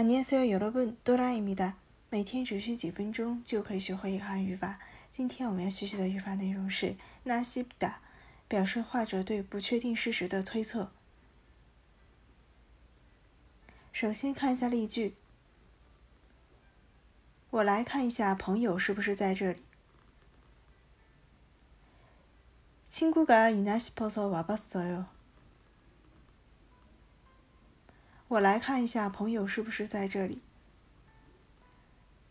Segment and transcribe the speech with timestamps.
[0.00, 1.74] 안녕하세요여러분多拉伊米达。
[2.08, 4.78] 每天只需几分钟就可以学会一个韩语法。
[5.10, 7.96] 今天我们要学习的语法内容是나싶 다，
[8.48, 10.92] 表示画者对不确定事实的推测。
[13.92, 15.16] 首先看一下例句。
[17.54, 19.66] 我来看一下朋友是不是在这里。
[22.88, 25.04] 친구가있나싶어서와봤어 요。
[28.28, 30.42] 我来看一下朋友是不是在这里。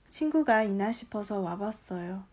[0.09, 2.23] 친구가있나싶어서와봤어 요。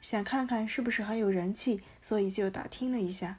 [0.00, 3.38] 想看看是不是很有人气，所以就打听了一下。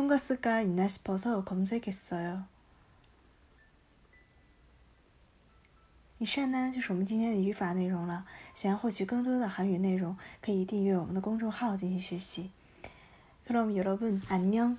[0.00, 2.44] 통가스가있나싶어서검색했어 요。
[6.18, 8.26] 以上呢就是我们今天的语法内容了。
[8.54, 12.50] 想要获取更多的韩语内容，可以订阅我们的公众号进行学习。
[13.46, 14.78] 그럼여러분안녕